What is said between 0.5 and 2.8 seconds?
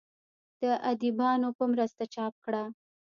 د اديبانو پۀ مرسته چاپ کړه